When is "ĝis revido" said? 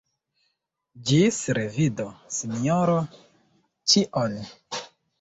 1.09-2.07